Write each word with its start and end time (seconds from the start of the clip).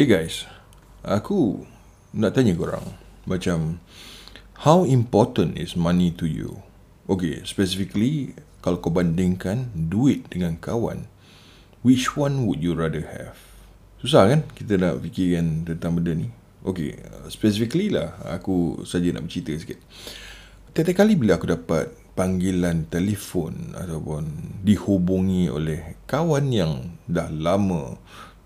Hey 0.00 0.08
guys, 0.08 0.48
aku 1.04 1.68
nak 2.16 2.32
tanya 2.32 2.56
korang 2.56 2.96
macam 3.28 3.84
how 4.64 4.80
important 4.88 5.60
is 5.60 5.76
money 5.76 6.08
to 6.08 6.24
you? 6.24 6.64
Okay, 7.04 7.44
specifically 7.44 8.32
kalau 8.64 8.80
kau 8.80 8.88
bandingkan 8.88 9.68
duit 9.76 10.24
dengan 10.32 10.56
kawan, 10.56 11.04
which 11.84 12.16
one 12.16 12.48
would 12.48 12.64
you 12.64 12.72
rather 12.72 13.04
have? 13.12 13.36
Susah 14.00 14.24
kan 14.32 14.40
kita 14.56 14.80
nak 14.80 15.04
fikirkan 15.04 15.68
tentang 15.68 16.00
benda 16.00 16.16
ni? 16.16 16.32
Okay, 16.64 16.96
specifically 17.28 17.92
lah 17.92 18.16
aku 18.24 18.80
saja 18.88 19.12
nak 19.12 19.28
bercerita 19.28 19.52
sikit. 19.52 19.84
Tiap-tiap 20.72 20.96
kali 20.96 21.12
bila 21.20 21.36
aku 21.36 21.44
dapat 21.44 21.92
panggilan 22.16 22.88
telefon 22.88 23.76
ataupun 23.76 24.56
dihubungi 24.64 25.52
oleh 25.52 26.00
kawan 26.08 26.48
yang 26.48 26.96
dah 27.04 27.28
lama 27.28 28.00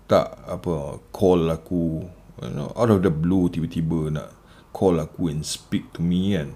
tak 0.05 0.37
apa 0.45 1.01
call 1.09 1.49
aku 1.49 2.05
you 2.41 2.51
know, 2.53 2.69
out 2.77 2.93
of 2.93 3.01
the 3.01 3.09
blue 3.09 3.49
tiba-tiba 3.49 4.13
nak 4.13 4.29
call 4.75 4.99
aku 5.01 5.31
and 5.31 5.47
speak 5.47 5.89
to 5.95 6.03
me 6.03 6.35
kan. 6.35 6.53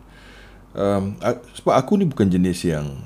Um, 0.78 1.18
sebab 1.58 1.74
aku 1.74 1.98
ni 1.98 2.06
bukan 2.06 2.30
jenis 2.30 2.68
yang 2.68 3.02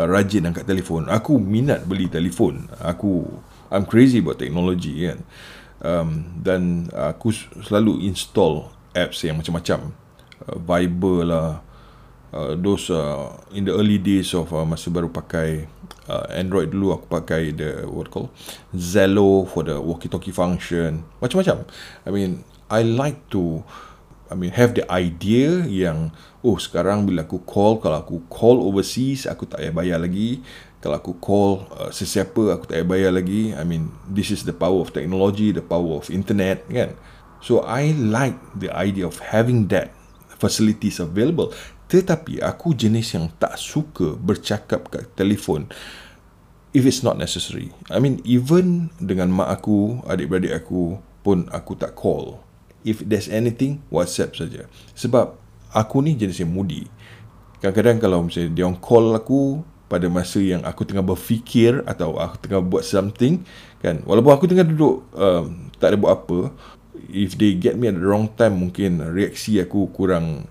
uh, 0.00 0.06
rajin 0.08 0.48
angkat 0.48 0.64
telefon. 0.64 1.10
Aku 1.12 1.36
minat 1.36 1.84
beli 1.84 2.08
telefon. 2.08 2.70
Aku 2.80 3.28
I'm 3.68 3.84
crazy 3.88 4.20
about 4.20 4.40
technology 4.40 5.08
kan. 5.08 5.18
Um, 5.82 6.40
dan 6.40 6.88
aku 6.94 7.34
selalu 7.66 8.06
install 8.06 8.70
apps 8.94 9.26
yang 9.26 9.42
macam-macam. 9.42 9.92
Uh, 10.46 10.56
Viber 10.62 11.18
lah 11.26 11.48
uh, 12.32 12.56
those 12.56 12.88
uh, 12.90 13.30
in 13.52 13.68
the 13.68 13.72
early 13.72 14.00
days 14.00 14.32
of 14.34 14.50
uh, 14.50 14.64
masa 14.64 14.88
baru 14.88 15.12
pakai 15.12 15.68
uh, 16.08 16.26
Android 16.32 16.72
dulu 16.72 16.96
aku 16.96 17.06
pakai 17.06 17.52
the 17.54 17.84
what 17.86 18.08
call 18.08 18.32
Zello 18.74 19.44
for 19.46 19.62
the 19.62 19.76
walkie-talkie 19.76 20.34
function. 20.34 21.04
Macam-macam. 21.20 21.68
I 22.08 22.10
mean 22.10 22.42
I 22.72 22.82
like 22.82 23.28
to 23.36 23.62
I 24.32 24.34
mean 24.34 24.56
have 24.56 24.72
the 24.72 24.88
idea 24.88 25.60
yang 25.68 26.16
oh 26.40 26.56
sekarang 26.56 27.04
bila 27.04 27.28
aku 27.28 27.44
call 27.44 27.78
kalau 27.84 28.00
aku 28.00 28.24
call 28.32 28.64
overseas 28.64 29.28
aku 29.28 29.44
tak 29.44 29.60
payah 29.60 29.72
bayar 29.76 29.98
lagi. 30.00 30.40
Kalau 30.82 30.98
aku 30.98 31.14
call 31.22 31.62
uh, 31.78 31.94
sesiapa 31.94 32.58
aku 32.58 32.64
tak 32.66 32.82
payah 32.82 32.88
bayar 32.88 33.10
lagi. 33.12 33.52
I 33.52 33.62
mean 33.62 33.92
this 34.08 34.32
is 34.32 34.48
the 34.48 34.56
power 34.56 34.80
of 34.80 34.90
technology 34.90 35.52
the 35.52 35.62
power 35.62 36.00
of 36.00 36.08
internet 36.08 36.64
kan? 36.66 36.96
So 37.42 37.66
I 37.66 37.90
like 37.92 38.38
the 38.54 38.70
idea 38.70 39.02
of 39.02 39.18
having 39.18 39.66
that 39.74 39.90
facilities 40.42 40.98
available 40.98 41.54
tetapi 41.92 42.40
aku 42.40 42.72
jenis 42.72 43.12
yang 43.12 43.28
tak 43.36 43.60
suka 43.60 44.16
bercakap 44.16 44.88
kat 44.88 45.12
telefon 45.12 45.68
if 46.72 46.88
it's 46.88 47.04
not 47.04 47.20
necessary. 47.20 47.68
I 47.92 48.00
mean 48.00 48.24
even 48.24 48.88
dengan 48.96 49.28
mak 49.28 49.60
aku, 49.60 50.00
adik-beradik 50.08 50.56
aku 50.56 50.96
pun 51.20 51.44
aku 51.52 51.76
tak 51.76 51.92
call. 51.92 52.40
If 52.80 53.04
there's 53.04 53.28
anything, 53.28 53.84
WhatsApp 53.92 54.32
saja. 54.32 54.66
Sebab 54.96 55.36
aku 55.76 56.00
ni 56.00 56.16
jenis 56.16 56.40
yang 56.40 56.56
moody. 56.56 56.88
Kadang-kadang 57.60 58.00
kalau 58.00 58.18
misalnya 58.24 58.56
dia 58.56 58.64
orang 58.64 58.80
call 58.80 59.12
aku 59.12 59.60
pada 59.92 60.08
masa 60.08 60.40
yang 60.40 60.64
aku 60.64 60.88
tengah 60.88 61.04
berfikir 61.04 61.84
atau 61.84 62.16
aku 62.16 62.40
tengah 62.48 62.64
buat 62.64 62.80
something 62.80 63.44
kan 63.84 64.00
walaupun 64.08 64.32
aku 64.32 64.48
tengah 64.48 64.64
duduk 64.64 65.04
um, 65.12 65.68
tak 65.76 65.92
ada 65.92 65.96
buat 66.00 66.16
apa 66.16 66.48
if 67.12 67.36
they 67.36 67.52
get 67.52 67.76
me 67.76 67.92
at 67.92 68.00
the 68.00 68.00
wrong 68.00 68.32
time 68.32 68.56
mungkin 68.56 69.04
reaksi 69.04 69.60
aku 69.60 69.92
kurang 69.92 70.48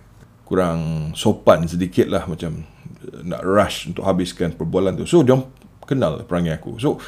kurang 0.52 1.12
sopan 1.16 1.64
sedikit 1.64 2.12
lah 2.12 2.28
macam 2.28 2.68
uh, 3.08 3.24
nak 3.24 3.40
rush 3.48 3.88
untuk 3.88 4.04
habiskan 4.04 4.52
perbualan 4.52 5.00
tu. 5.00 5.08
So, 5.08 5.24
dia 5.24 5.40
kenal 5.88 6.28
perangai 6.28 6.60
aku. 6.60 6.76
So, 6.76 7.00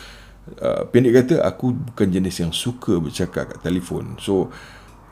uh, 0.64 0.88
pendek 0.88 1.28
kata, 1.28 1.44
aku 1.44 1.76
bukan 1.76 2.08
jenis 2.08 2.40
yang 2.40 2.56
suka 2.56 2.96
bercakap 3.04 3.52
kat 3.52 3.60
telefon. 3.60 4.16
So, 4.24 4.48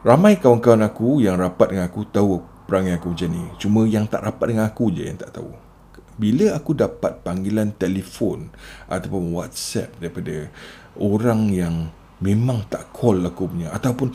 ramai 0.07 0.39
kawan-kawan 0.39 0.87
aku 0.87 1.19
yang 1.19 1.43
rapat 1.43 1.75
dengan 1.75 1.91
aku 1.91 2.07
tahu 2.07 2.39
perangai 2.71 2.95
aku 2.95 3.11
macam 3.11 3.29
ni. 3.35 3.43
Cuma 3.59 3.83
yang 3.83 4.07
tak 4.07 4.23
rapat 4.23 4.55
dengan 4.55 4.71
aku 4.71 4.95
je 4.95 5.03
yang 5.11 5.19
tak 5.19 5.35
tahu. 5.35 5.51
Bila 6.15 6.55
aku 6.55 6.71
dapat 6.71 7.19
panggilan 7.27 7.75
telefon 7.75 8.47
ataupun 8.87 9.35
WhatsApp 9.35 9.99
daripada 9.99 10.47
orang 10.95 11.51
yang 11.51 11.91
memang 12.23 12.63
tak 12.71 12.95
call 12.95 13.19
aku 13.25 13.49
punya 13.49 13.73
ataupun 13.75 14.13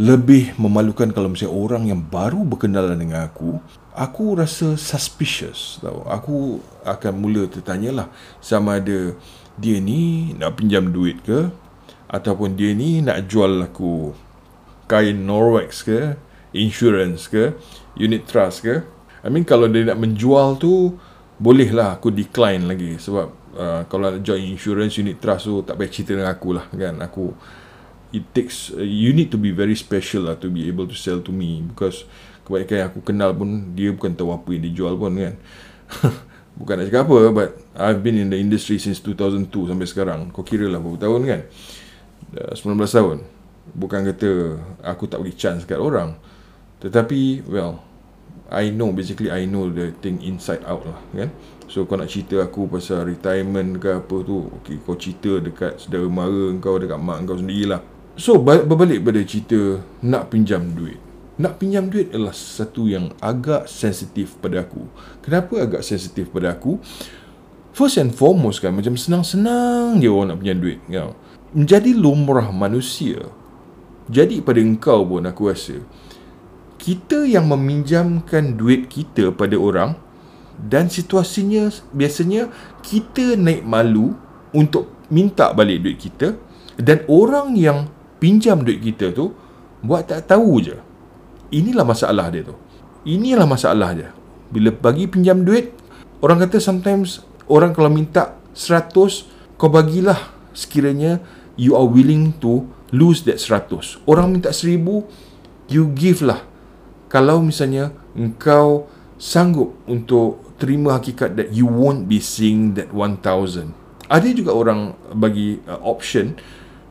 lebih 0.00 0.56
memalukan 0.56 1.12
kalau 1.12 1.28
misalnya 1.28 1.52
orang 1.52 1.84
yang 1.92 2.00
baru 2.00 2.48
berkenalan 2.48 2.96
dengan 2.96 3.28
aku 3.28 3.60
aku 3.92 4.40
rasa 4.40 4.74
suspicious 4.80 5.78
tau. 5.84 6.04
Aku 6.08 6.60
akan 6.84 7.12
mula 7.12 7.44
tertanyalah 7.48 8.08
sama 8.40 8.80
ada 8.80 9.12
dia 9.60 9.76
ni 9.78 10.32
nak 10.36 10.56
pinjam 10.56 10.88
duit 10.88 11.20
ke? 11.20 11.52
Ataupun 12.08 12.56
dia 12.56 12.72
ni 12.76 13.00
nak 13.04 13.24
jual 13.28 13.64
aku 13.64 14.16
kain 14.88 15.16
Norwex 15.16 15.84
ke? 15.84 16.16
Insurance 16.56 17.28
ke? 17.28 17.56
Unit 17.96 18.24
trust 18.24 18.64
ke? 18.64 18.84
I 19.22 19.28
mean 19.28 19.44
kalau 19.44 19.68
dia 19.68 19.92
nak 19.92 20.00
menjual 20.00 20.56
tu 20.56 20.96
bolehlah 21.36 22.00
aku 22.00 22.08
decline 22.12 22.64
lagi 22.64 22.96
sebab 22.96 23.26
uh, 23.56 23.80
kalau 23.92 24.08
nak 24.08 24.24
jual 24.24 24.40
insurance 24.40 24.96
unit 24.96 25.20
trust 25.20 25.48
tu 25.48 25.60
tak 25.64 25.76
payah 25.76 25.92
cerita 25.92 26.16
dengan 26.16 26.32
aku 26.32 26.48
lah 26.56 26.64
kan? 26.72 26.96
Aku 27.04 27.36
it 28.12 28.24
takes 28.36 28.70
uh, 28.76 28.84
you 28.84 29.16
need 29.16 29.32
to 29.32 29.40
be 29.40 29.50
very 29.50 29.74
special 29.74 30.28
lah 30.28 30.36
to 30.36 30.52
be 30.52 30.68
able 30.68 30.84
to 30.84 30.92
sell 30.92 31.18
to 31.24 31.32
me 31.32 31.64
because 31.64 32.04
kebanyakan 32.44 32.76
yang 32.76 32.88
aku 32.92 33.00
kenal 33.00 33.30
pun 33.32 33.72
dia 33.72 33.88
bukan 33.90 34.12
tahu 34.12 34.30
apa 34.30 34.48
yang 34.52 34.62
dijual 34.68 34.94
pun 35.00 35.16
kan? 35.16 35.34
Bukan 36.52 36.76
nak 36.76 36.92
cakap 36.92 37.08
apa 37.08 37.18
but 37.32 37.50
I've 37.72 38.04
been 38.04 38.20
in 38.20 38.28
the 38.28 38.36
industry 38.36 38.76
since 38.76 39.00
2002 39.00 39.72
sampai 39.72 39.88
sekarang. 39.88 40.20
Kau 40.36 40.44
kira 40.44 40.68
lah 40.68 40.84
berapa 40.84 41.00
tahun 41.00 41.20
kan? 41.24 41.40
Uh, 42.36 42.52
19 42.52 42.76
tahun. 42.76 43.18
Bukan 43.72 44.00
kata 44.12 44.30
aku 44.84 45.08
tak 45.08 45.24
bagi 45.24 45.32
chance 45.32 45.64
kat 45.64 45.80
orang. 45.80 46.12
Tetapi 46.84 47.48
well 47.48 47.80
I 48.52 48.68
know 48.68 48.92
basically 48.92 49.32
I 49.32 49.48
know 49.48 49.72
the 49.72 49.96
thing 50.04 50.20
inside 50.20 50.60
out 50.68 50.84
lah 50.84 51.00
kan? 51.16 51.32
So 51.72 51.88
kau 51.88 51.96
nak 51.96 52.12
cerita 52.12 52.44
aku 52.44 52.68
pasal 52.68 53.08
retirement 53.08 53.80
ke 53.80 53.96
apa 53.96 54.16
tu 54.20 54.52
Okay 54.60 54.76
kau 54.84 54.92
cerita 54.92 55.40
dekat 55.40 55.80
saudara 55.80 56.04
mara 56.04 56.52
kau 56.60 56.76
Dekat 56.76 57.00
mak 57.00 57.24
kau 57.24 57.40
sendirilah 57.40 57.80
So 58.12 58.36
berbalik 58.36 59.08
pada 59.08 59.24
cerita 59.24 59.80
nak 60.04 60.28
pinjam 60.28 60.76
duit. 60.76 61.00
Nak 61.40 61.56
pinjam 61.56 61.88
duit 61.88 62.12
adalah 62.12 62.36
satu 62.36 62.84
yang 62.84 63.08
agak 63.24 63.64
sensitif 63.64 64.36
pada 64.36 64.60
aku. 64.60 64.84
Kenapa 65.24 65.64
agak 65.64 65.80
sensitif 65.80 66.28
pada 66.28 66.52
aku? 66.52 66.76
First 67.72 67.96
and 67.96 68.12
foremost 68.12 68.60
kan 68.60 68.76
macam 68.76 69.00
senang-senang 69.00 69.96
dia 69.96 70.12
orang 70.12 70.36
nak 70.36 70.38
pinjam 70.44 70.60
duit. 70.60 70.78
You 70.92 71.16
Menjadi 71.56 71.96
lumrah 71.96 72.52
manusia. 72.52 73.32
Jadi 74.12 74.44
pada 74.44 74.60
engkau 74.60 75.08
pun 75.08 75.24
aku 75.24 75.48
rasa. 75.48 75.80
Kita 76.76 77.24
yang 77.24 77.48
meminjamkan 77.48 78.60
duit 78.60 78.92
kita 78.92 79.32
pada 79.32 79.56
orang 79.56 79.96
dan 80.60 80.92
situasinya 80.92 81.72
biasanya 81.96 82.52
kita 82.84 83.40
naik 83.40 83.64
malu 83.64 84.12
untuk 84.52 84.92
minta 85.08 85.56
balik 85.56 85.80
duit 85.80 85.96
kita 85.96 86.36
dan 86.76 87.08
orang 87.08 87.56
yang 87.56 87.88
pinjam 88.22 88.62
duit 88.62 88.78
kita 88.78 89.10
tu 89.10 89.34
buat 89.82 90.06
tak 90.06 90.30
tahu 90.30 90.62
je. 90.62 90.78
Inilah 91.50 91.82
masalah 91.82 92.30
dia 92.30 92.46
tu. 92.46 92.54
Inilah 93.02 93.50
masalah 93.50 93.90
dia. 93.98 94.14
Bila 94.54 94.70
bagi 94.70 95.10
pinjam 95.10 95.42
duit, 95.42 95.74
orang 96.22 96.46
kata 96.46 96.62
sometimes 96.62 97.26
orang 97.50 97.74
kalau 97.74 97.90
minta 97.90 98.38
100, 98.54 99.58
kau 99.58 99.66
bagilah 99.66 100.30
sekiranya 100.54 101.18
you 101.58 101.74
are 101.74 101.84
willing 101.84 102.30
to 102.38 102.62
lose 102.94 103.26
that 103.26 103.42
100. 103.42 104.06
Orang 104.06 104.38
minta 104.38 104.54
1000, 104.54 104.78
you 105.66 105.90
give 105.90 106.22
lah. 106.22 106.46
Kalau 107.10 107.42
misalnya 107.42 107.90
engkau 108.14 108.86
sanggup 109.18 109.74
untuk 109.90 110.56
terima 110.62 110.94
hakikat 110.94 111.34
that 111.34 111.50
you 111.50 111.66
won't 111.66 112.06
be 112.06 112.22
seeing 112.22 112.78
that 112.78 112.94
1000. 112.94 113.74
Ada 114.06 114.28
juga 114.30 114.54
orang 114.54 114.94
bagi 115.10 115.58
uh, 115.66 115.80
option 115.82 116.38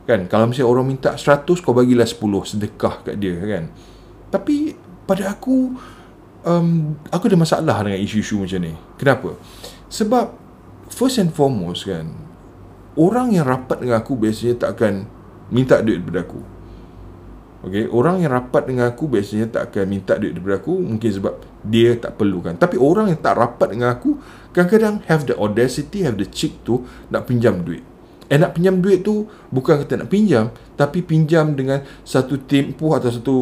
Kan 0.02 0.26
kalau 0.26 0.50
misalnya 0.50 0.68
orang 0.70 0.86
minta 0.90 1.14
100 1.14 1.46
kau 1.62 1.74
bagilah 1.74 2.06
10 2.06 2.18
sedekah 2.56 3.06
kat 3.06 3.14
dia 3.18 3.38
kan. 3.38 3.70
Tapi 4.32 4.74
pada 5.06 5.30
aku 5.30 5.76
um, 6.42 6.98
aku 7.10 7.24
ada 7.30 7.38
masalah 7.38 7.86
dengan 7.86 8.00
isu-isu 8.02 8.42
macam 8.42 8.60
ni. 8.66 8.74
Kenapa? 8.98 9.38
Sebab 9.86 10.34
first 10.90 11.22
and 11.22 11.30
foremost 11.30 11.86
kan 11.86 12.10
orang 12.98 13.32
yang 13.32 13.48
rapat 13.48 13.80
dengan 13.80 14.02
aku 14.02 14.18
biasanya 14.18 14.68
tak 14.68 14.70
akan 14.78 14.94
minta 15.52 15.80
duit 15.80 16.00
daripada 16.02 16.26
aku. 16.26 16.40
Okay, 17.62 17.86
orang 17.86 18.18
yang 18.18 18.34
rapat 18.34 18.66
dengan 18.66 18.90
aku 18.90 19.06
biasanya 19.06 19.46
tak 19.46 19.70
akan 19.70 19.84
minta 19.86 20.18
duit 20.18 20.34
daripada 20.34 20.58
aku 20.58 20.82
mungkin 20.82 21.10
sebab 21.14 21.34
dia 21.62 21.94
tak 21.94 22.18
perlukan. 22.18 22.58
Tapi 22.58 22.74
orang 22.74 23.14
yang 23.14 23.22
tak 23.22 23.38
rapat 23.38 23.70
dengan 23.70 23.94
aku 23.94 24.18
kadang-kadang 24.50 24.98
have 25.06 25.22
the 25.30 25.34
audacity, 25.38 26.02
have 26.02 26.18
the 26.18 26.26
cheek 26.26 26.66
tu 26.66 26.82
nak 27.06 27.30
pinjam 27.30 27.62
duit. 27.62 27.86
Eh 28.30 28.38
nak 28.38 28.54
pinjam 28.54 28.78
duit 28.78 29.02
tu 29.02 29.26
bukan 29.50 29.82
kata 29.82 30.02
nak 30.02 30.10
pinjam 30.10 30.54
tapi 30.78 31.02
pinjam 31.02 31.54
dengan 31.54 31.82
satu 32.06 32.42
tempoh 32.42 32.96
atau 32.96 33.10
satu 33.12 33.36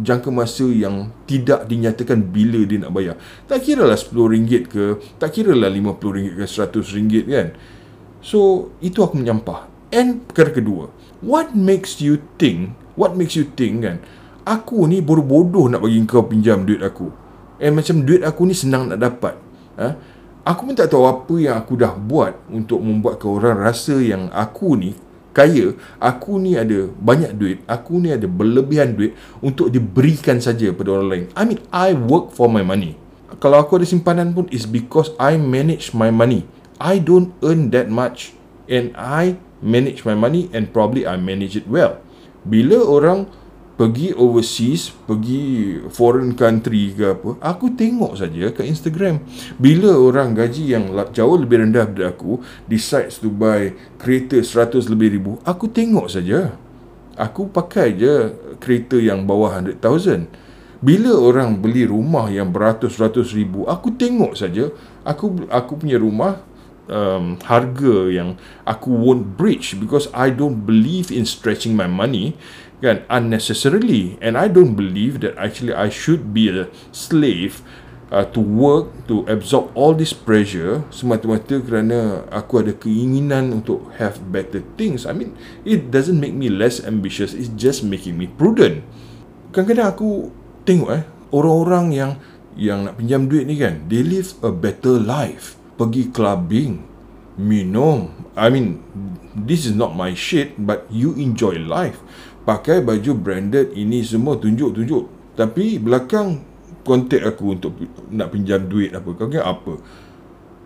jangka 0.00 0.28
masa 0.32 0.68
yang 0.68 1.12
tidak 1.28 1.68
dinyatakan 1.68 2.22
bila 2.22 2.64
dia 2.64 2.80
nak 2.80 2.92
bayar. 2.92 3.16
Tak 3.48 3.64
kira 3.64 3.88
lah 3.88 3.98
RM10 3.98 4.62
ke, 4.68 4.84
tak 5.20 5.36
kira 5.36 5.52
lah 5.52 5.68
RM50 5.68 6.38
ke 6.38 6.44
RM100 6.44 7.24
kan. 7.28 7.48
So 8.20 8.70
itu 8.84 9.00
aku 9.04 9.20
menyampah. 9.20 9.68
And 9.88 10.20
perkara 10.28 10.52
kedua, 10.52 10.92
what 11.24 11.56
makes 11.56 12.04
you 12.04 12.20
think 12.36 12.76
What 12.98 13.14
makes 13.14 13.38
you 13.38 13.46
think 13.46 13.86
kan 13.86 14.02
Aku 14.42 14.90
ni 14.90 14.98
bodoh-bodoh 14.98 15.70
nak 15.70 15.86
bagi 15.86 16.02
kau 16.02 16.26
pinjam 16.26 16.66
duit 16.66 16.82
aku 16.82 17.06
And 17.62 17.78
macam 17.78 18.02
duit 18.02 18.26
aku 18.26 18.42
ni 18.42 18.58
senang 18.58 18.90
nak 18.90 18.98
dapat 18.98 19.38
ha? 19.78 19.94
Aku 20.48 20.64
pun 20.64 20.72
tak 20.72 20.88
tahu 20.88 21.04
apa 21.04 21.34
yang 21.36 21.60
aku 21.60 21.76
dah 21.76 21.92
buat 21.92 22.32
Untuk 22.48 22.80
membuat 22.80 23.20
kau 23.20 23.36
orang 23.36 23.60
rasa 23.60 24.00
yang 24.00 24.32
aku 24.32 24.80
ni 24.80 24.96
kaya. 25.36 25.76
Aku 26.00 26.40
ni 26.40 26.56
ada 26.56 26.88
banyak 26.88 27.36
duit. 27.36 27.58
Aku 27.68 28.00
ni 28.00 28.08
ada 28.08 28.24
berlebihan 28.24 28.96
duit 28.96 29.12
Untuk 29.44 29.68
diberikan 29.68 30.40
saja 30.40 30.72
pada 30.72 30.96
orang 30.96 31.08
lain. 31.12 31.24
I 31.36 31.44
mean 31.44 31.60
I 31.68 31.92
work 31.92 32.32
for 32.32 32.48
my 32.48 32.64
money. 32.64 32.96
Kalau 33.44 33.60
aku 33.60 33.76
ada 33.76 33.84
simpanan 33.84 34.32
pun 34.32 34.48
Is 34.48 34.64
because 34.64 35.12
I 35.20 35.36
manage 35.36 35.92
my 35.92 36.08
money. 36.08 36.48
I 36.80 36.96
don't 36.96 37.36
earn 37.44 37.68
that 37.76 37.92
much 37.92 38.32
And 38.72 38.96
I 38.96 39.36
manage 39.60 40.08
my 40.08 40.16
money 40.16 40.48
And 40.56 40.72
probably 40.72 41.04
I 41.04 41.20
manage 41.20 41.60
it 41.60 41.68
well. 41.68 42.00
Bila 42.48 42.80
orang 42.88 43.28
pergi 43.78 44.10
overseas, 44.10 44.90
pergi 45.06 45.78
foreign 45.86 46.34
country 46.34 46.90
ke 46.98 47.14
apa, 47.14 47.38
aku 47.38 47.70
tengok 47.78 48.18
saja 48.18 48.50
kat 48.50 48.66
Instagram. 48.66 49.22
Bila 49.54 49.94
orang 49.94 50.34
gaji 50.34 50.74
yang 50.74 50.90
jauh 51.14 51.38
lebih 51.38 51.62
rendah 51.62 51.86
daripada 51.86 52.10
aku 52.10 52.42
decides 52.66 53.22
to 53.22 53.30
buy 53.30 53.70
kereta 54.02 54.42
100 54.42 54.90
lebih 54.90 55.08
ribu, 55.14 55.32
aku 55.46 55.70
tengok 55.70 56.10
saja. 56.10 56.58
Aku 57.14 57.50
pakai 57.50 57.94
je 57.94 58.34
kereta 58.58 58.98
yang 58.98 59.22
bawah 59.22 59.62
100,000. 59.62 60.26
Bila 60.78 61.14
orang 61.14 61.58
beli 61.58 61.86
rumah 61.86 62.30
yang 62.30 62.50
beratus-ratus 62.50 63.34
ribu, 63.34 63.66
aku 63.66 63.94
tengok 63.94 64.34
saja. 64.38 64.70
Aku 65.02 65.46
aku 65.50 65.78
punya 65.78 65.98
rumah 65.98 66.38
um, 66.90 67.34
harga 67.44 68.08
yang 68.10 68.34
aku 68.64 68.90
won't 68.90 69.36
breach 69.36 69.76
because 69.78 70.08
I 70.16 70.32
don't 70.32 70.64
believe 70.64 71.12
in 71.12 71.28
stretching 71.28 71.76
my 71.76 71.86
money 71.86 72.34
kan 72.78 73.02
unnecessarily. 73.10 74.18
And 74.22 74.38
I 74.38 74.46
don't 74.46 74.78
believe 74.78 75.20
that 75.26 75.34
actually 75.38 75.74
I 75.74 75.90
should 75.90 76.30
be 76.30 76.50
a 76.50 76.70
slave 76.94 77.62
uh, 78.10 78.26
to 78.32 78.40
work 78.40 78.92
to 79.08 79.24
absorb 79.28 79.72
all 79.74 79.92
this 79.92 80.12
pressure 80.14 80.84
semata-mata 80.92 81.60
kerana 81.60 82.24
aku 82.32 82.64
ada 82.64 82.72
keinginan 82.74 83.52
untuk 83.62 83.90
have 83.98 84.20
better 84.30 84.62
things. 84.78 85.04
I 85.04 85.12
mean 85.14 85.34
it 85.66 85.90
doesn't 85.90 86.18
make 86.18 86.34
me 86.34 86.48
less 86.52 86.80
ambitious. 86.82 87.34
It's 87.34 87.52
just 87.58 87.84
making 87.84 88.16
me 88.16 88.30
prudent. 88.30 88.84
Kadang-kadang 89.52 89.88
aku 89.88 90.10
tengok 90.68 90.90
eh 90.92 91.04
orang-orang 91.32 91.86
yang 91.92 92.12
yang 92.58 92.90
nak 92.90 92.98
pinjam 92.98 93.30
duit 93.30 93.46
ni 93.46 93.54
kan 93.54 93.86
they 93.86 94.02
live 94.02 94.34
a 94.44 94.50
better 94.52 94.98
life. 94.98 95.56
Pergi 95.78 96.10
clubbing 96.10 96.82
minum. 97.38 98.10
I 98.34 98.50
mean 98.50 98.82
this 99.34 99.66
is 99.66 99.74
not 99.74 99.94
my 99.94 100.14
shit 100.14 100.58
but 100.58 100.86
you 100.90 101.14
enjoy 101.14 101.58
life 101.58 102.02
pakai 102.48 102.80
baju 102.80 103.12
branded 103.12 103.76
ini 103.76 104.00
semua 104.00 104.40
tunjuk-tunjuk. 104.40 105.36
Tapi 105.36 105.76
belakang 105.76 106.40
kontak 106.80 107.20
aku 107.20 107.52
untuk 107.52 107.76
nak 108.08 108.32
pinjam 108.32 108.64
duit 108.64 108.96
apa 108.96 109.12
kau 109.12 109.28
kira 109.28 109.44
apa? 109.44 109.76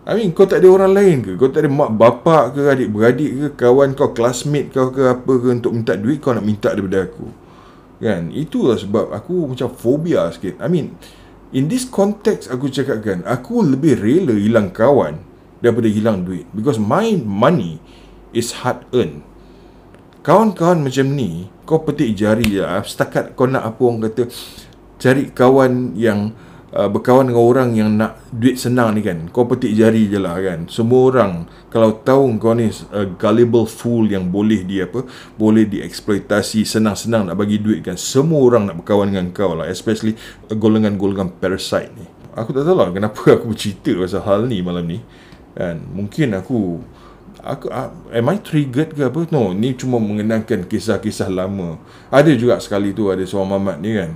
I 0.07 0.15
mean 0.15 0.31
kau 0.31 0.47
tak 0.47 0.63
ada 0.63 0.71
orang 0.71 0.95
lain 0.95 1.17
ke? 1.19 1.31
Kau 1.35 1.51
tak 1.51 1.67
ada 1.67 1.69
mak 1.71 1.91
bapak 1.99 2.55
ke 2.55 2.61
adik-beradik 2.71 3.31
ke 3.35 3.47
kawan 3.59 3.91
kau 3.99 4.15
classmate 4.15 4.71
kau 4.71 4.95
ke 4.95 5.11
apa 5.11 5.33
ke 5.35 5.47
untuk 5.51 5.75
minta 5.75 5.99
duit 5.99 6.23
kau 6.23 6.31
nak 6.31 6.47
minta 6.47 6.71
daripada 6.71 7.03
aku? 7.03 7.27
Kan? 7.99 8.31
Itulah 8.31 8.79
sebab 8.79 9.11
aku 9.11 9.51
macam 9.51 9.67
fobia 9.67 10.31
sikit. 10.31 10.63
I 10.63 10.71
mean 10.71 10.95
in 11.51 11.67
this 11.67 11.83
context 11.83 12.47
aku 12.47 12.71
cakap 12.71 13.03
kan 13.03 13.27
aku 13.27 13.59
lebih 13.59 13.99
rela 13.99 14.31
hilang 14.31 14.71
kawan 14.71 15.19
daripada 15.59 15.91
hilang 15.91 16.23
duit. 16.23 16.47
Because 16.55 16.79
my 16.79 17.19
money 17.19 17.83
is 18.31 18.63
hard 18.63 18.87
earned 18.95 19.32
kawan-kawan 20.23 20.79
macam 20.79 21.11
ni 21.11 21.51
kau 21.67 21.83
petik 21.83 22.15
jari 22.15 22.47
je. 22.47 22.63
Lah. 22.63 22.81
setakat 22.81 23.35
kau 23.35 23.45
nak 23.45 23.67
apa 23.67 23.81
orang 23.83 24.07
kata 24.07 24.23
cari 24.95 25.35
kawan 25.35 25.99
yang 25.99 26.31
uh, 26.71 26.87
berkawan 26.87 27.27
dengan 27.27 27.43
orang 27.43 27.69
yang 27.75 27.89
nak 27.99 28.23
duit 28.31 28.55
senang 28.55 28.95
ni 28.95 29.03
kan 29.03 29.27
kau 29.35 29.43
petik 29.43 29.75
jari 29.75 30.07
je 30.07 30.17
lah 30.17 30.39
kan. 30.39 30.71
Semua 30.71 31.11
orang 31.11 31.43
kalau 31.67 31.99
tahu 31.99 32.39
kau 32.39 32.55
ni 32.55 32.71
a 32.95 33.03
gullible 33.03 33.67
fool 33.67 34.07
yang 34.07 34.31
boleh 34.31 34.63
di 34.63 34.79
apa 34.79 35.03
boleh 35.35 35.67
dieksploitasi 35.67 36.63
senang-senang 36.63 37.27
nak 37.27 37.35
bagi 37.35 37.59
duit 37.59 37.83
kan 37.83 37.99
semua 37.99 38.39
orang 38.47 38.71
nak 38.71 38.79
berkawan 38.79 39.11
dengan 39.11 39.27
kau 39.35 39.51
lah 39.59 39.67
especially 39.67 40.15
golongan-golongan 40.47 41.35
parasite 41.35 41.91
ni. 41.99 42.07
Aku 42.33 42.55
tak 42.55 42.63
tahu 42.65 42.79
lah 42.79 42.89
kenapa 42.95 43.19
aku 43.35 43.51
bercerita 43.51 43.93
pasal 43.99 44.23
hal 44.23 44.47
ni 44.47 44.63
malam 44.63 44.87
ni. 44.87 45.03
Kan 45.53 45.83
mungkin 45.91 46.33
aku 46.33 46.81
aku 47.41 47.71
uh, 47.73 47.89
am 48.13 48.27
I 48.29 48.37
triggered 48.37 48.93
ke 48.93 49.09
apa? 49.09 49.25
No 49.33 49.55
ni 49.55 49.73
cuma 49.73 49.97
mengenangkan 49.97 50.69
kisah-kisah 50.69 51.33
lama. 51.33 51.81
Ada 52.13 52.35
juga 52.37 52.61
sekali 52.61 52.93
tu 52.93 53.09
ada 53.09 53.25
seorang 53.25 53.57
mamat 53.57 53.77
ni 53.81 53.97
kan 53.97 54.13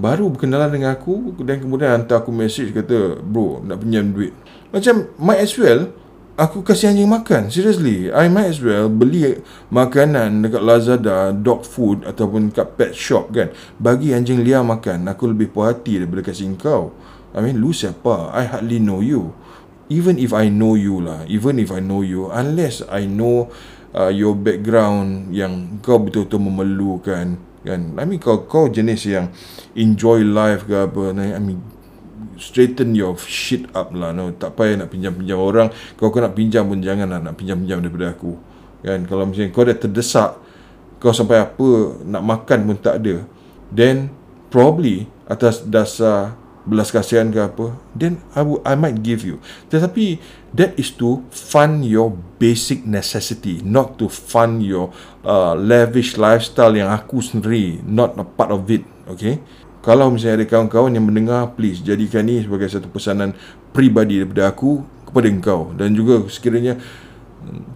baru 0.00 0.32
berkenalan 0.32 0.72
dengan 0.72 0.96
aku 0.96 1.36
dan 1.44 1.60
kemudian 1.60 1.92
hantar 1.92 2.24
aku 2.24 2.32
message 2.32 2.72
kata 2.72 3.20
bro 3.20 3.60
nak 3.60 3.84
pinjam 3.84 4.08
duit. 4.08 4.32
Macam 4.72 5.12
might 5.20 5.44
as 5.44 5.52
well 5.60 5.92
aku 6.40 6.64
kasih 6.64 6.96
anjing 6.96 7.10
makan 7.10 7.52
seriously. 7.52 8.08
I 8.08 8.32
might 8.32 8.48
as 8.48 8.64
well 8.64 8.88
beli 8.88 9.44
makanan 9.68 10.40
dekat 10.40 10.64
Lazada 10.64 11.36
dog 11.36 11.68
food 11.68 12.08
ataupun 12.08 12.48
kat 12.48 12.80
pet 12.80 12.96
shop 12.96 13.28
kan 13.36 13.52
bagi 13.76 14.16
anjing 14.16 14.40
liar 14.40 14.64
makan. 14.64 15.04
Aku 15.12 15.28
lebih 15.28 15.52
puas 15.52 15.76
hati 15.76 16.00
daripada 16.00 16.24
kasih 16.24 16.48
kau 16.56 16.96
I 17.30 17.44
mean 17.44 17.62
lu 17.62 17.70
siapa? 17.70 18.32
I 18.34 18.48
hardly 18.48 18.82
know 18.82 19.04
you 19.04 19.36
even 19.90 20.16
if 20.16 20.30
I 20.30 20.48
know 20.48 20.78
you 20.78 21.02
lah 21.02 21.26
even 21.26 21.58
if 21.58 21.74
I 21.74 21.82
know 21.82 22.00
you 22.00 22.30
unless 22.30 22.80
I 22.86 23.04
know 23.10 23.50
uh, 23.92 24.10
your 24.10 24.38
background 24.38 25.34
yang 25.34 25.82
kau 25.82 25.98
betul-betul 25.98 26.40
memerlukan 26.40 27.26
kan? 27.60 27.80
I 27.98 28.04
mean 28.08 28.22
kau 28.22 28.48
kau 28.48 28.72
jenis 28.72 29.04
yang 29.04 29.28
enjoy 29.76 30.24
life 30.24 30.64
ke 30.64 30.88
apa 30.88 31.12
I 31.12 31.42
mean 31.42 31.60
straighten 32.40 32.96
your 32.96 33.20
shit 33.20 33.68
up 33.76 33.92
lah. 33.92 34.16
No 34.16 34.32
tak 34.32 34.56
payah 34.56 34.80
nak 34.80 34.88
pinjam-pinjam 34.88 35.36
orang. 35.36 35.68
Kau 36.00 36.08
kau 36.08 36.24
nak 36.24 36.32
pinjam 36.32 36.64
pun 36.64 36.80
jangan 36.80 37.04
lah 37.04 37.20
nak 37.20 37.36
pinjam-pinjam 37.36 37.84
daripada 37.84 38.16
aku 38.16 38.32
kan? 38.80 39.04
Kalau 39.04 39.28
misalnya 39.28 39.52
kau 39.52 39.68
dah 39.68 39.76
terdesak 39.76 40.40
kau 41.00 41.12
sampai 41.12 41.44
apa 41.44 42.00
nak 42.04 42.22
makan 42.24 42.58
pun 42.68 42.76
tak 42.76 43.00
ada 43.00 43.24
then 43.72 44.12
probably 44.52 45.08
atas 45.24 45.64
dasar 45.64 46.36
belas 46.68 46.92
kasihan 46.92 47.32
ke 47.32 47.40
apa 47.40 47.76
then 47.96 48.20
I, 48.36 48.44
w- 48.44 48.60
I 48.64 48.76
might 48.76 49.00
give 49.00 49.24
you. 49.24 49.40
Tetapi 49.72 50.20
that 50.52 50.76
is 50.76 50.92
to 51.00 51.24
fund 51.32 51.88
your 51.88 52.12
basic 52.36 52.84
necessity 52.84 53.64
not 53.64 53.96
to 53.96 54.12
fund 54.12 54.60
your 54.60 54.92
uh, 55.24 55.56
lavish 55.56 56.20
lifestyle 56.20 56.76
yang 56.76 56.92
aku 56.92 57.24
sendiri 57.24 57.80
not 57.84 58.16
a 58.20 58.24
part 58.26 58.52
of 58.52 58.68
it 58.68 58.84
okay? 59.08 59.40
Kalau 59.80 60.12
misalnya 60.12 60.44
ada 60.44 60.46
kawan-kawan 60.46 60.92
yang 60.92 61.08
mendengar 61.08 61.56
please 61.56 61.80
jadikan 61.80 62.28
ni 62.28 62.44
sebagai 62.44 62.68
satu 62.68 62.92
pesanan 62.92 63.32
pribadi 63.72 64.20
daripada 64.20 64.52
aku 64.52 64.84
kepada 65.08 65.26
engkau. 65.32 65.72
Dan 65.72 65.96
juga 65.96 66.20
sekiranya 66.28 66.76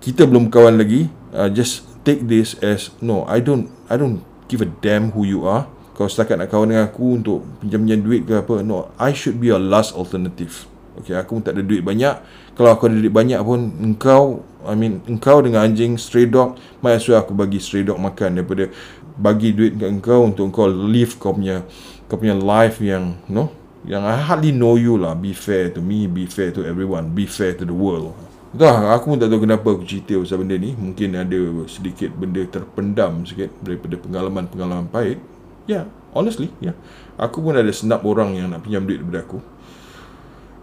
kita 0.04 0.28
belum 0.28 0.52
kawan 0.52 0.76
lagi 0.76 1.08
uh, 1.32 1.48
just 1.48 1.88
take 2.04 2.28
this 2.28 2.60
as 2.60 2.92
no 3.00 3.24
I 3.24 3.40
don't 3.40 3.72
I 3.88 3.96
don't 3.96 4.20
give 4.46 4.60
a 4.60 4.68
damn 4.68 5.16
who 5.16 5.24
you 5.24 5.48
are 5.48 5.64
kau 5.94 6.10
setakat 6.10 6.42
nak 6.42 6.50
kawan 6.50 6.74
dengan 6.74 6.90
aku 6.90 7.22
untuk 7.22 7.46
pinjam-pinjam 7.62 8.00
duit 8.02 8.22
ke 8.26 8.34
apa 8.42 8.66
no. 8.66 8.90
I 8.98 9.14
should 9.14 9.38
be 9.38 9.54
your 9.54 9.62
last 9.62 9.94
alternative. 9.94 10.66
Okay 10.98 11.14
aku 11.14 11.38
pun 11.38 11.42
tak 11.46 11.54
ada 11.54 11.62
duit 11.62 11.86
banyak. 11.86 12.18
Kalau 12.58 12.70
aku 12.74 12.90
ada 12.90 12.98
duit 12.98 13.14
banyak 13.14 13.38
pun 13.46 13.70
engkau 13.78 14.42
I 14.66 14.74
mean 14.74 15.06
engkau 15.06 15.38
dengan 15.38 15.70
anjing 15.70 15.94
stray 15.94 16.26
dog 16.26 16.58
might 16.82 16.98
as 16.98 17.06
well 17.06 17.22
aku 17.22 17.30
bagi 17.30 17.62
stray 17.62 17.86
dog 17.86 18.02
makan 18.02 18.42
daripada 18.42 18.74
bagi 19.14 19.54
duit 19.54 19.78
ke 19.78 19.86
engkau 19.86 20.26
untuk 20.26 20.50
engkau 20.50 20.66
live 20.66 21.14
kau 21.22 21.38
punya 21.38 21.62
kau 22.10 22.18
punya 22.18 22.34
life 22.34 22.82
yang 22.82 23.14
no 23.30 23.54
yang 23.86 24.02
I 24.02 24.18
hardly 24.18 24.50
know 24.50 24.74
you 24.74 24.98
lah. 24.98 25.14
Be 25.14 25.30
fair 25.30 25.70
to 25.78 25.80
me 25.84 26.10
be 26.10 26.26
fair 26.26 26.50
to 26.58 26.66
everyone 26.66 27.14
be 27.14 27.30
fair 27.30 27.54
to 27.54 27.62
the 27.62 27.76
world. 27.76 28.18
Dah, 28.54 28.94
aku 28.94 29.14
pun 29.14 29.18
tak 29.18 29.34
tahu 29.34 29.50
kenapa 29.50 29.66
aku 29.74 29.82
cerita 29.82 30.14
pasal 30.14 30.46
benda 30.46 30.54
ni. 30.54 30.78
Mungkin 30.78 31.18
ada 31.18 31.38
sedikit 31.66 32.14
benda 32.14 32.38
terpendam 32.46 33.26
sikit 33.26 33.50
Daripada 33.58 33.98
pengalaman-pengalaman 33.98 34.86
pahit 34.94 35.18
yeah, 35.66 35.84
honestly. 36.14 36.52
Yeah. 36.60 36.76
Aku 37.16 37.40
pun 37.40 37.54
ada 37.54 37.70
senap 37.70 38.02
orang 38.06 38.34
yang 38.34 38.50
nak 38.50 38.64
pinjam 38.66 38.84
duit 38.86 39.02
daripada 39.02 39.22
aku. 39.24 39.38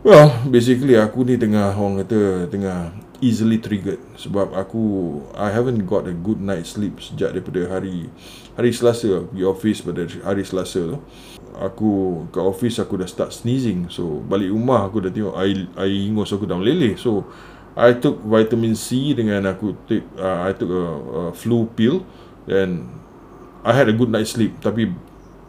Well, 0.02 0.34
basically 0.50 0.98
aku 0.98 1.22
ni 1.22 1.38
tengah 1.38 1.78
orang 1.78 2.02
kata 2.02 2.50
tengah 2.50 2.90
easily 3.22 3.62
triggered 3.62 4.02
sebab 4.18 4.50
aku 4.58 4.82
I 5.38 5.54
haven't 5.54 5.86
got 5.86 6.10
a 6.10 6.16
good 6.18 6.42
night 6.42 6.66
sleep 6.66 6.98
sejak 6.98 7.38
daripada 7.38 7.70
hari 7.70 8.10
hari 8.58 8.74
Selasa 8.74 9.30
di 9.30 9.46
office 9.46 9.86
pada 9.86 10.10
hari 10.26 10.42
Selasa 10.42 10.98
tu. 10.98 10.98
Aku 11.62 12.26
ke 12.34 12.42
office 12.42 12.82
aku 12.82 12.98
dah 12.98 13.06
start 13.06 13.30
sneezing. 13.30 13.94
So 13.94 14.26
balik 14.26 14.50
rumah 14.50 14.90
aku 14.90 15.06
dah 15.06 15.14
tengok 15.14 15.38
air 15.38 15.70
air 15.78 15.94
ingus 15.94 16.34
aku 16.34 16.50
dah 16.50 16.58
meleleh. 16.58 16.98
So 16.98 17.30
I 17.78 17.94
took 17.94 18.26
vitamin 18.26 18.74
C 18.74 19.14
dengan 19.14 19.46
aku 19.46 19.78
take 19.86 20.04
uh, 20.18 20.50
I 20.50 20.58
took 20.58 20.74
a, 20.74 20.84
a 21.14 21.22
flu 21.38 21.70
pill 21.78 22.02
then 22.50 22.90
I 23.62 23.72
had 23.78 23.90
a 23.90 23.96
good 23.96 24.10
night 24.10 24.26
sleep. 24.26 24.58
Tapi 24.58 24.90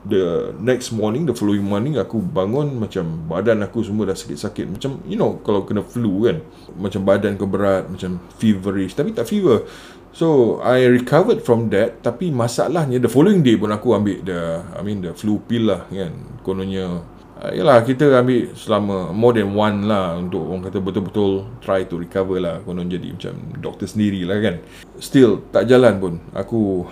the 0.02 0.50
next 0.59 0.90
morning 0.90 1.31
the 1.31 1.35
following 1.35 1.62
morning 1.62 1.95
aku 1.95 2.19
bangun 2.19 2.75
macam 2.75 3.23
badan 3.31 3.62
aku 3.62 3.87
semua 3.87 4.11
dah 4.11 4.16
sakit-sakit. 4.19 4.69
Macam 4.69 5.00
you 5.09 5.16
know 5.16 5.40
kalau 5.40 5.62
kena 5.62 5.81
flu 5.81 6.26
kan 6.26 6.42
macam 6.75 7.07
badan 7.07 7.38
kau 7.40 7.49
berat 7.49 7.88
macam 7.88 8.21
feverish. 8.37 8.92
Tapi 8.92 9.16
tak 9.16 9.31
fever. 9.31 9.64
So 10.12 10.61
I 10.61 10.85
recovered 10.92 11.40
from 11.40 11.73
that. 11.73 12.04
Tapi 12.04 12.28
masalahnya 12.28 13.00
the 13.00 13.09
following 13.09 13.40
day 13.40 13.57
pun 13.57 13.73
aku 13.73 13.97
ambil 13.97 14.21
the 14.21 14.61
I 14.76 14.85
mean 14.85 15.00
the 15.00 15.16
flu 15.16 15.40
pill 15.40 15.73
lah 15.73 15.88
kan. 15.88 16.12
Kononnya 16.45 17.00
uh, 17.40 17.81
kita 17.81 18.21
ambil 18.21 18.52
selama 18.52 19.09
more 19.16 19.40
than 19.40 19.57
one 19.57 19.88
lah 19.88 20.21
untuk 20.21 20.45
orang 20.52 20.69
kata 20.69 20.85
betul-betul 20.85 21.49
try 21.64 21.88
to 21.88 21.97
recover 21.97 22.37
lah. 22.45 22.61
Konon 22.61 22.92
jadi 22.92 23.09
macam 23.09 23.57
doktor 23.57 23.88
sendiri 23.88 24.28
lah 24.28 24.37
kan. 24.37 24.61
Still 25.00 25.49
tak 25.49 25.64
jalan 25.64 25.97
pun. 25.97 26.14
Aku 26.37 26.85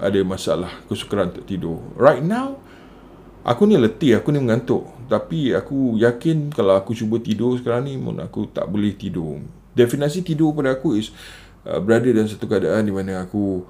ada 0.00 0.20
masalah 0.22 0.72
kesukaran 0.88 1.32
untuk 1.32 1.46
tidur. 1.48 1.78
Right 1.96 2.22
now, 2.24 2.60
aku 3.46 3.64
ni 3.64 3.80
letih, 3.80 4.20
aku 4.20 4.32
ni 4.34 4.40
mengantuk. 4.40 4.84
Tapi 5.06 5.54
aku 5.54 5.94
yakin 5.96 6.50
kalau 6.50 6.74
aku 6.74 6.90
cuba 6.92 7.22
tidur 7.22 7.54
sekarang 7.56 7.86
ni, 7.86 7.94
pun 7.94 8.18
aku 8.18 8.50
tak 8.50 8.66
boleh 8.66 8.92
tidur. 8.98 9.38
Definisi 9.76 10.24
tidur 10.24 10.56
pada 10.56 10.74
aku 10.74 10.98
is 10.98 11.12
uh, 11.68 11.78
berada 11.78 12.08
dalam 12.10 12.26
satu 12.26 12.48
keadaan 12.48 12.88
di 12.88 12.92
mana 12.92 13.22
aku 13.22 13.62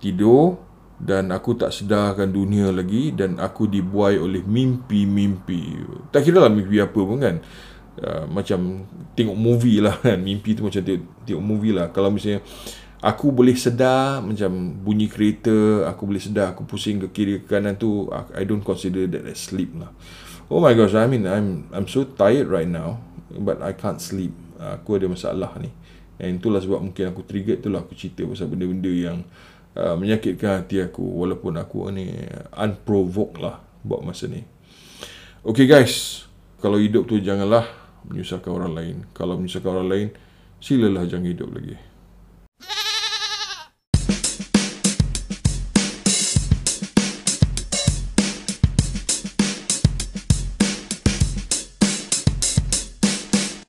tidur 0.00 0.56
dan 1.00 1.32
aku 1.32 1.56
tak 1.56 1.72
sedarkan 1.72 2.28
dunia 2.28 2.68
lagi 2.68 3.12
dan 3.16 3.40
aku 3.40 3.64
dibuai 3.68 4.20
oleh 4.20 4.44
mimpi-mimpi. 4.44 5.80
Tak 6.12 6.28
kira 6.28 6.44
lah 6.44 6.52
mimpi 6.52 6.76
apa 6.80 7.00
pun 7.00 7.18
kan. 7.20 7.36
Uh, 8.00 8.24
macam 8.28 8.88
tengok 9.16 9.36
movie 9.36 9.80
lah 9.80 9.96
kan. 10.00 10.20
Mimpi 10.20 10.56
tu 10.56 10.64
macam 10.64 10.80
tengok, 10.80 11.04
tengok 11.24 11.44
movie 11.44 11.72
lah. 11.72 11.88
Kalau 11.94 12.12
misalnya 12.12 12.44
aku 13.00 13.32
boleh 13.32 13.56
sedar 13.56 14.20
macam 14.20 14.76
bunyi 14.84 15.08
kereta 15.08 15.88
aku 15.88 16.04
boleh 16.04 16.20
sedar 16.20 16.52
aku 16.52 16.68
pusing 16.68 17.00
ke 17.00 17.08
kiri 17.12 17.32
ke 17.40 17.56
kanan 17.56 17.80
tu 17.80 18.12
I 18.36 18.44
don't 18.44 18.60
consider 18.60 19.08
that 19.08 19.24
as 19.24 19.40
sleep 19.40 19.72
lah. 19.76 19.88
Oh 20.52 20.60
my 20.60 20.76
gosh 20.76 20.92
I 20.92 21.08
mean 21.08 21.24
I'm 21.24 21.72
I'm 21.72 21.88
so 21.88 22.04
tired 22.04 22.52
right 22.52 22.68
now 22.68 23.00
but 23.32 23.64
I 23.64 23.72
can't 23.72 23.98
sleep. 23.98 24.36
Aku 24.60 25.00
ada 25.00 25.08
masalah 25.08 25.56
ni. 25.56 25.72
And 26.20 26.36
itulah 26.36 26.60
sebab 26.60 26.84
mungkin 26.84 27.16
aku 27.16 27.24
trigger 27.24 27.56
itulah 27.56 27.80
aku 27.80 27.96
cerita 27.96 28.28
pasal 28.28 28.52
benda-benda 28.52 28.92
yang 28.92 29.24
uh, 29.72 29.96
menyakitkan 29.96 30.60
hati 30.60 30.84
aku. 30.84 31.00
Walaupun 31.00 31.56
aku 31.56 31.88
ni 31.88 32.12
unprovoked 32.52 33.40
lah 33.40 33.64
buat 33.80 34.04
masa 34.04 34.28
ni. 34.28 34.44
Okay 35.40 35.64
guys 35.64 36.28
kalau 36.60 36.76
hidup 36.76 37.08
tu 37.08 37.16
janganlah 37.16 37.64
menyusahkan 38.04 38.52
orang 38.52 38.76
lain. 38.76 38.96
Kalau 39.16 39.40
menyusahkan 39.40 39.72
orang 39.72 39.88
lain 39.88 40.08
silalah 40.60 41.08
jangan 41.08 41.32
hidup 41.32 41.48
lagi 41.56 41.89